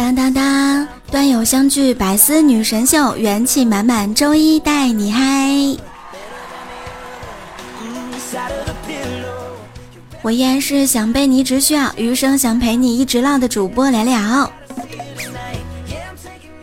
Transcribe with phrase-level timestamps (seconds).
[0.00, 5.76] 当当当，端友相聚，百思女神秀，元气满满，周一带你嗨！
[10.22, 14.50] 我依然是想被你只需要，余生想陪你一直唠的主播聊聊。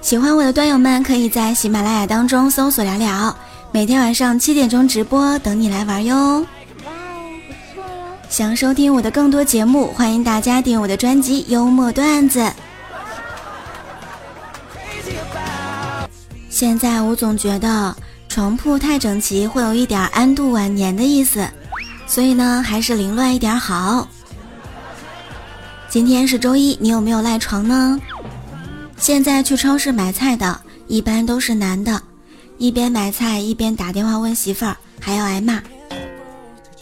[0.00, 3.32] 喜欢我的端友们，可以在喜马拉雅当中搜索聊聊，
[3.70, 6.44] 每天晚上七点钟直播，等你来玩哟。
[8.28, 12.40] 想收听我的更多节目，欢迎大家点我的专辑《幽默段子》。
[16.60, 17.96] 现在我总觉得
[18.28, 21.48] 床铺太整齐会有一点安度晚年的意思，
[22.06, 24.06] 所以呢，还是凌乱一点好。
[25.88, 27.98] 今天是周一，你有没有赖床呢？
[28.98, 31.98] 现在去超市买菜的，一般都是男的，
[32.58, 35.62] 一边买菜一边打电话问媳妇儿，还要挨骂。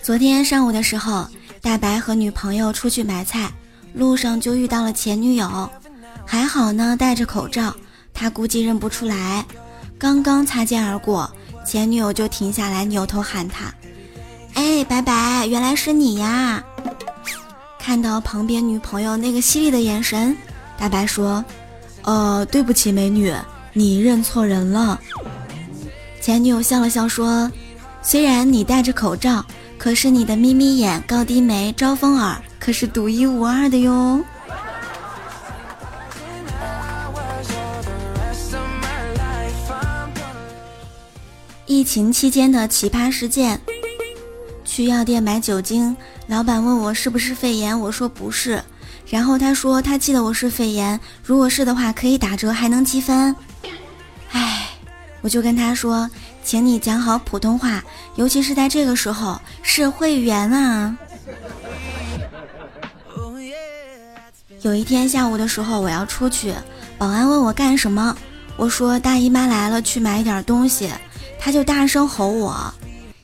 [0.03, 1.25] 昨天上午的时候。
[1.61, 3.49] 大白和女朋友出去买菜，
[3.93, 5.71] 路上就遇到了前女友，
[6.27, 7.73] 还好呢，戴着口罩，
[8.13, 9.45] 他估计认不出来。
[9.99, 11.31] 刚刚擦肩而过，
[11.67, 13.73] 前女友就停下来，扭头喊他
[14.55, 16.63] ：“哎，白白，原来是你呀！”
[17.79, 20.37] 看到旁边女朋友那个犀利的眼神，
[20.79, 21.45] 大白说
[22.03, 23.35] ：“呃，对不起，美女，
[23.73, 25.01] 你认错人了。”
[26.23, 27.51] 前女友笑了笑说
[28.01, 29.45] ：“虽然你戴着口罩。”
[29.79, 34.21] 可是你的眯眯眼、高低眉、招风耳可是独一无二的哟。
[41.79, 43.61] 疫情期间的奇葩事件：
[44.65, 45.97] 去药店买酒精，
[46.27, 48.61] 老板问我是不是肺炎，我说不是，
[49.07, 53.33] 然后他说他记得我是肺炎，如果是的话可以打折，还能积分。
[54.33, 54.71] 唉，
[55.21, 56.11] 我就跟他说。
[56.43, 57.81] 请你讲好普通话，
[58.17, 60.99] 尤其是在这个时候，是会员啊。
[64.63, 66.53] 有一天下午的时候，我要出去，
[66.97, 68.17] 保安问我干什么，
[68.57, 70.91] 我说大姨妈来了，去买一点东西，
[71.39, 72.75] 他就大声吼我：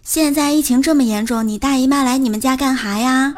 [0.03, 3.35] 现在疫情这么严重，你大姨妈来你们家干哈呀？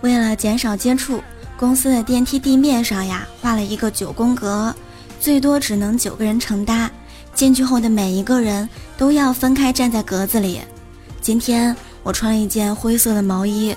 [0.00, 1.22] 为了减少接触，
[1.56, 4.74] 公司的电梯地面上呀画了一个九宫格，
[5.18, 6.90] 最多只能九个人乘搭。
[7.34, 10.60] 进去后的每一个人都要分开站在格子里。
[11.20, 13.74] 今天我穿了一件灰色的毛衣，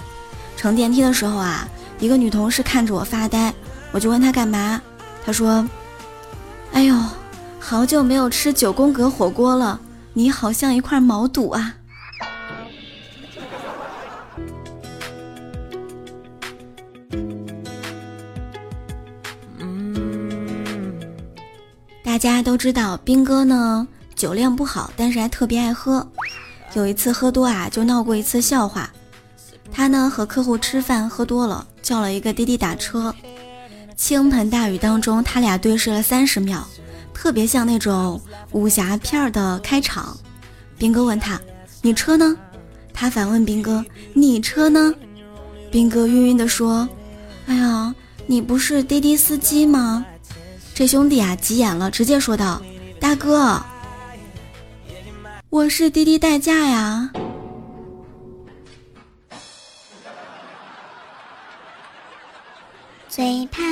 [0.58, 1.66] 乘电梯的时候啊，
[2.00, 3.54] 一个女同事看着我发呆，
[3.92, 4.82] 我就问她干嘛，
[5.24, 5.66] 她说
[6.74, 6.96] ：“哎呦，
[7.60, 9.80] 好久没有吃九宫格火锅了，
[10.14, 11.76] 你好像一块毛肚啊。”
[22.04, 26.06] 大家都知道，兵哥呢酒量不好，但是还特别爱喝。
[26.74, 28.90] 有一次喝多啊，就闹过一次笑话。
[29.78, 33.14] 他呢和客户吃饭喝多了，叫了一个滴滴打车。
[33.96, 36.68] 倾盆大雨当中，他俩对视了三十秒，
[37.14, 38.20] 特别像那种
[38.54, 40.18] 武侠片的开场。
[40.80, 41.40] 兵哥问他
[41.84, 42.36] ：“你车呢？”
[42.92, 44.92] 他反问兵哥：“你车呢？”
[45.70, 46.90] 兵哥晕晕的说
[47.46, 47.94] ：“哎呀，
[48.26, 50.04] 你不是滴滴司机吗？”
[50.74, 52.60] 这兄弟啊，急眼了，直接说道
[53.00, 53.62] ：“大哥，
[55.52, 57.12] 我是滴滴代驾呀。”
[63.18, 63.64] 最怕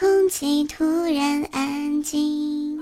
[0.00, 2.78] 空气突然安静。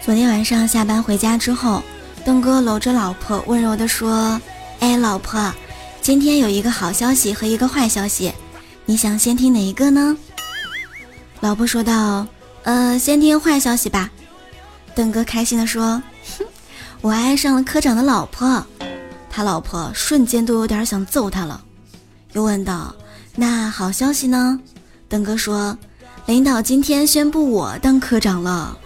[0.00, 1.82] 昨天晚上下班回家之后，
[2.24, 4.40] 邓哥搂着老婆，温柔的说。
[4.78, 5.52] 哎，老婆，
[6.00, 8.32] 今天有一个好消息和一个坏消息，
[8.84, 10.16] 你想先听哪一个呢？
[11.40, 12.24] 老婆说道
[12.62, 14.08] ：“呃，先听坏消息吧。”
[14.94, 16.02] 邓哥开心的说：“哼，
[17.00, 18.64] 我爱上了科长的老婆。”
[19.30, 21.62] 他老婆瞬间都有点想揍他了，
[22.32, 22.94] 又问道
[23.36, 24.58] ：“那好消息呢？”
[25.08, 25.76] 邓哥说
[26.26, 28.76] ：“领导今天宣布我当科长了。”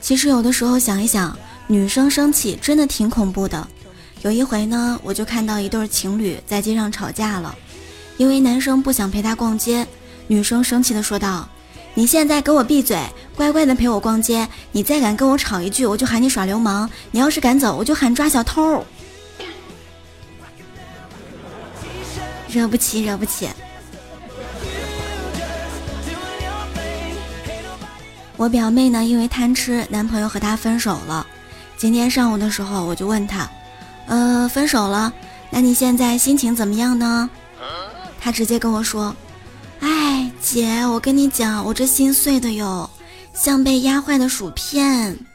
[0.00, 1.36] 其实有的时候想一想，
[1.66, 3.68] 女生生气真的挺恐怖的。
[4.22, 7.54] 有一回呢，我就看到一对情侣在街上吵架了，
[8.16, 9.86] 因为男生不想陪她逛街，
[10.26, 11.48] 女生生气的说道
[11.94, 12.98] ：“你现在给我闭嘴，
[13.40, 14.46] 乖乖的陪我逛街。
[14.70, 16.90] 你再敢跟我吵一句，我就喊你耍流氓。
[17.10, 18.84] 你要是敢走，我就喊抓小偷。”
[22.52, 23.48] 惹不起，惹不起。
[28.36, 31.26] 我表妹呢，因为贪吃，男朋友和她分手了。
[31.78, 33.48] 今天上午的时候，我就问她。
[34.06, 35.10] 呃，分手了，
[35.48, 37.30] 那你现在心情怎么样呢？
[38.20, 39.16] 她直接跟我说
[39.80, 42.90] ：“哎，姐，我跟你讲，我这心碎的哟，
[43.34, 45.18] 像被压坏的薯片。”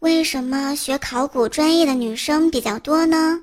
[0.00, 3.40] 为什么学考古专业的女生比较多呢？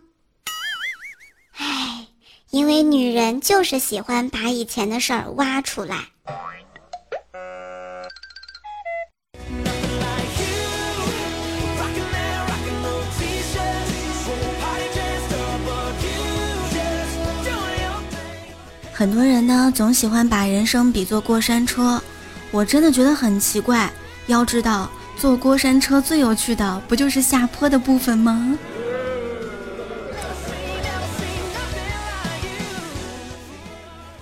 [1.57, 2.07] 哎，
[2.51, 6.09] 因为女人就是喜欢把以前的事儿挖出来。
[18.99, 22.03] 很多人呢，总喜欢把人生比作过山车，
[22.51, 23.89] 我真的觉得很奇怪。
[24.27, 28.59] 要知道，坐过山车最有趣的不就是下坡的部分吗？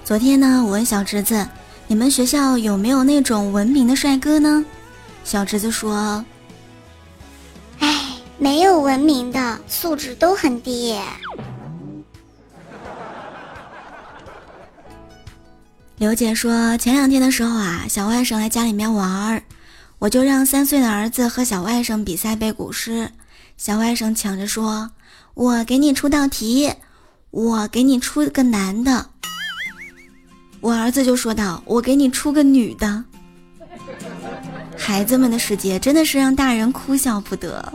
[0.06, 1.48] 昨天呢，我问小侄子
[1.88, 4.64] ：“你们学校有没有那种文明的帅哥呢？”
[5.26, 6.24] 小侄子说
[7.82, 8.00] ：“哎，
[8.38, 10.96] 没有文明的，素质都很低。”
[15.98, 19.42] 刘姐说：“前两天的时候啊，小外甥来家里面玩儿，
[19.98, 23.10] 我就让三岁的儿子和小外甥比赛背古诗。
[23.58, 24.92] 小外甥抢着说
[25.34, 26.72] ：‘我给你出道题，
[27.32, 29.10] 我给你出个男的。’
[30.62, 33.04] 我儿子就说道：‘我给你出个女的。’
[34.78, 37.74] 孩子们的世界真的是让大人哭笑不得。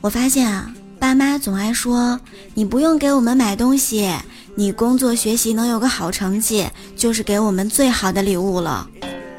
[0.00, 0.74] 我发现啊。”
[1.14, 2.18] 妈妈总爱说
[2.56, 4.10] ：“你不用给我们买东西，
[4.54, 6.66] 你工作学习能有个好成绩，
[6.96, 8.88] 就是给我们最好的礼物了。”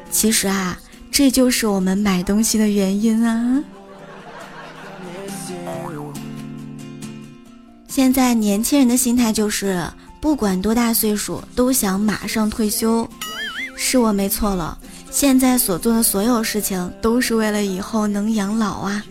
[0.08, 0.78] 其实啊，
[1.10, 3.60] 这就是我们买东西的原因啊。
[7.88, 9.84] 现在年轻人的心态就是，
[10.20, 13.08] 不管多大岁数，都想马上退休。
[13.76, 14.78] 是我没错了，
[15.10, 19.04] 现在所做的所有事情，都是为了以后能养老啊。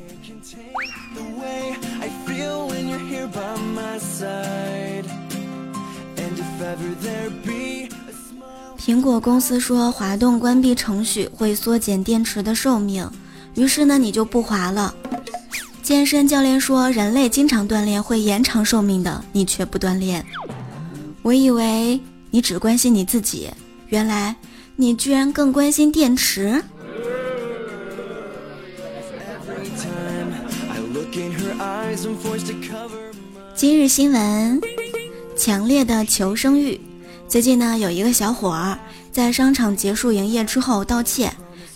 [8.77, 13.09] 苹果公司说，滑动关闭程序会缩减电池的寿命，
[13.55, 14.93] 于是呢，你就不滑了。
[15.81, 20.25] 健身教练说，人类经常锻炼会延长寿命的，你却不锻炼。
[21.21, 21.99] 我以为
[22.31, 23.49] 你只关心你自己，
[23.87, 24.35] 原来
[24.75, 26.61] 你居然更关心电池。
[33.55, 34.59] 今日新闻：
[35.43, 36.79] 强烈的求生欲。
[37.27, 38.79] 最近呢，有一个小伙儿
[39.11, 41.29] 在商场结束营业之后盗窃，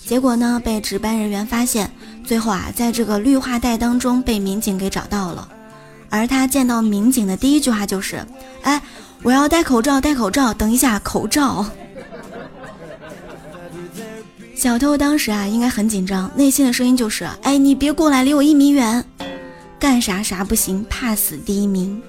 [0.06, 1.92] 结果呢被值班人员发现，
[2.25, 5.46] 最后啊在这个绿化带当中被民警给找到了。
[6.10, 8.25] 而他见到民警的第一句话就是
[8.64, 8.81] ：“哎，
[9.22, 11.66] 我要戴口罩，戴口罩，等一下，口罩。”
[14.56, 19.03] 小偷当时啊应该很紧张，内心的声音就是：“哎，你别过来，离我一米远，
[19.77, 22.01] 干啥啥不行，怕死第一名。”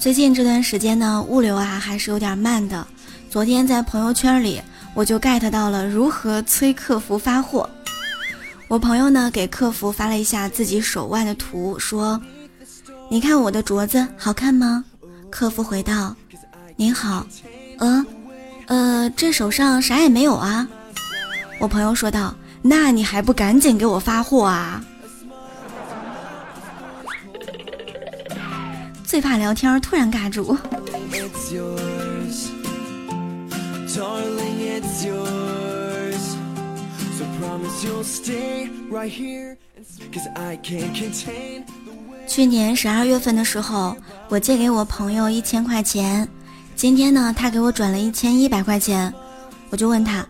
[0.00, 2.86] 最近这段时间呢，物流啊还是有点慢的。
[3.28, 4.58] 昨天在朋友圈里，
[4.94, 7.68] 我就 get 到了如何催客服发货。
[8.66, 12.18] 我朋友呢给客服发了一下自己手腕的图，说
[13.10, 14.82] ：“你看我的镯子好看吗？”
[15.28, 16.16] 客服回道
[16.76, 17.26] ：“您好，
[17.80, 18.06] 嗯，
[18.68, 20.66] 呃，这手上啥也没有啊。”
[21.60, 24.82] 我朋友说道：“那你还不赶紧给我发货啊？”
[29.10, 30.56] 最怕聊天突然尬住。
[42.28, 43.96] 去年十二月份的时候，
[44.28, 46.28] 我借给我朋友一千块钱，
[46.76, 49.12] 今天呢，他给我转了一千一百块钱，
[49.70, 50.24] 我就问他，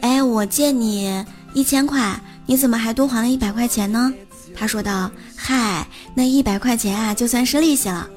[0.00, 4.10] 哎，我借你一千块，你怎么还多还了一百块钱呢？
[4.56, 8.08] 他说道：“嗨，那一百块钱啊，就算是利息了。”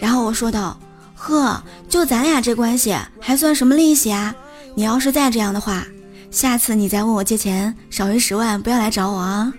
[0.00, 0.78] 然后我说道
[1.14, 4.34] ：“呵，就咱俩这关系，还算什么利息啊？
[4.74, 5.84] 你要是再这样的话，
[6.30, 9.52] 下次你再问我借钱，少于十万，不要来找我啊。”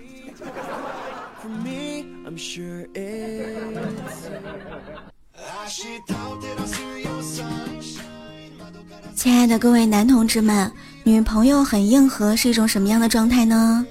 [9.14, 10.70] 亲爱的各位男同志们，
[11.04, 13.86] 女朋友很硬核是一种什么样的状态呢？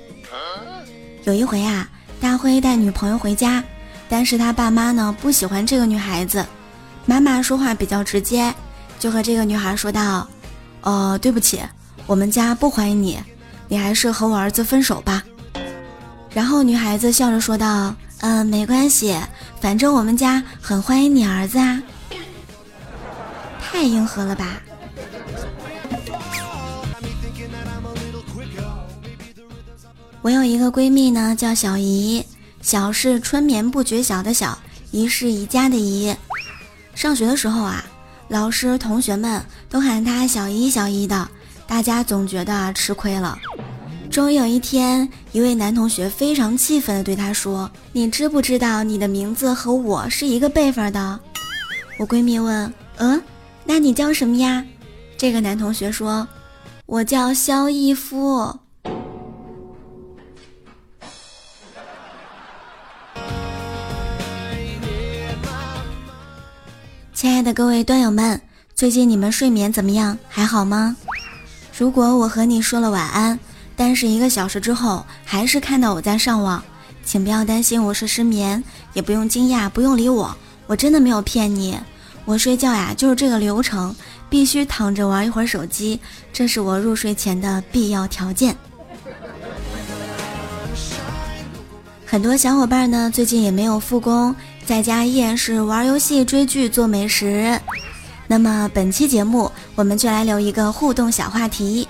[1.24, 1.90] 有一回啊，
[2.24, 3.62] 大辉带女朋友回家，
[4.08, 6.46] 但是他爸妈呢不喜欢这个女孩子，
[7.06, 8.56] 妈妈说话比较直接，
[8.98, 10.26] 就和这个女孩说道
[10.84, 11.60] ：“哦，对不起，
[12.06, 13.20] 我们家不欢迎你，
[13.68, 15.22] 你还是和我儿子分手吧。”
[16.34, 19.14] 然后女孩子笑着说道：“嗯，没关系，
[19.60, 21.84] 反正我们家很欢迎你儿子啊。”
[23.62, 24.62] 太硬核了吧！
[30.24, 32.24] 我有一个闺蜜呢，叫小姨，
[32.62, 34.58] 小是春眠不觉晓的小，
[34.90, 36.16] 姨是宜家的姨。
[36.96, 37.84] 上学的时候啊，
[38.30, 41.28] 老师同学们都喊她小姨小姨的，
[41.68, 43.38] 大家总觉得吃亏了。
[44.10, 51.20] 终于有一天，一位男同学非常气愤地对她说：“你知不知道你的名字和我是一个辈分的？”
[52.00, 53.22] 我闺蜜问：“嗯，
[53.66, 54.64] 那你叫什么呀？”
[55.20, 56.26] 这个男同学说
[56.88, 58.58] ：“我叫肖逸夫。”
[67.24, 68.42] 亲爱的各位段友们，
[68.76, 70.18] 最近你们睡眠怎么样？
[70.28, 70.94] 还好吗？
[71.78, 73.40] 如果我和你说了晚安。
[73.78, 76.62] 但是一个小时之后，还是看到我在上网，
[77.06, 78.62] 请不要担心我是失眠，
[78.92, 80.36] 也不用惊讶，不用理我，
[80.68, 81.80] 我真的没有骗你。
[82.26, 83.96] 我睡觉呀，就是这个流程，
[84.30, 86.02] 必须躺着玩一会儿手机，
[86.34, 88.54] 这是我入睡前的必要条件。
[92.06, 97.60] 很多小伙伴呢，最近也没有复工，在家依然是玩游戏、追剧、做美食。
[98.28, 101.88] 那么本期节目，我们就来留一个互动小话题。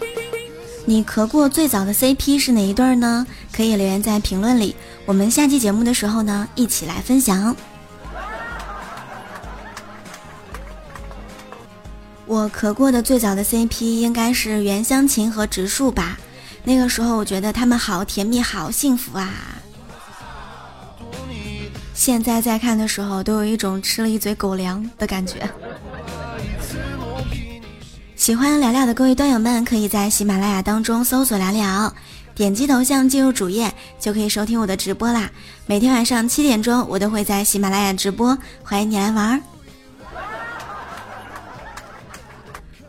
[0.86, 3.26] 你磕过最早的 CP 是哪一对呢？
[3.54, 4.76] 可以留言在评论里，
[5.06, 7.56] 我们下期节目的时候呢，一起来分享。
[12.26, 16.18] 我磕过的最早的 CP 应该是袁湘琴和植树吧，
[16.64, 19.30] 那个时候我觉得他们好甜蜜，好幸福啊。
[21.94, 25.50] 现在在看的时候，都有一种吃了一嘴狗粮的感觉。
[28.16, 31.94] 喜欢聊聊的各位段友们，可以在喜马拉雅当中搜索聊聊，
[32.34, 35.30] 点击头像进入主页就可以收听我的直播啦。
[35.66, 39.42] 每天晚上七点钟，我都会在喜马拉雅直播，欢迎你来玩。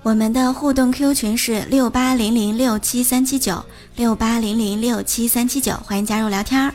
[0.02, 3.64] 我们的互动 Q 群是六八零零六七三七九
[3.96, 6.74] 六八零零六七三七九，欢迎加入聊天儿。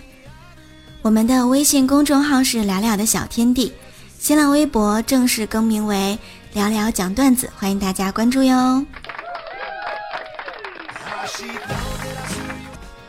[1.02, 3.72] 我们的微信公众号是聊聊的小天地，
[4.20, 6.20] 新浪微博正式更名为。
[6.54, 8.86] 聊聊讲段子，欢迎大家关注哟。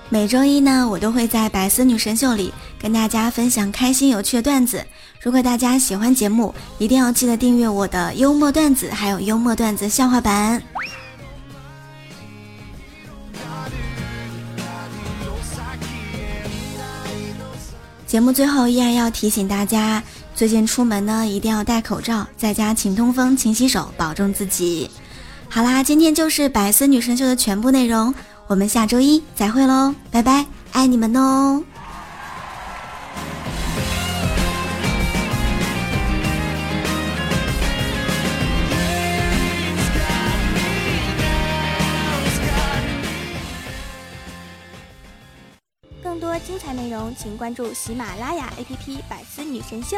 [0.08, 4.84] 每周一呢，我都会在百思女神秀里跟大家分享开心有趣的段子。
[5.20, 10.62] 如果大家喜欢节目，一定要记得订阅我的幽默段子，还有幽默段子笑话版。
[18.10, 20.02] 节目最后依然要提醒大家。
[20.34, 24.90] 最近出门呢，一定要戴口罩，在家勤通风、勤洗手，保重自己。
[25.48, 28.12] 好啦，今天就是百思女神秀的全部内容，
[28.48, 31.62] 我们下周一再会喽，拜拜，爱你们哦。
[47.16, 49.96] 请关注喜马拉雅 APP《百思女神秀》。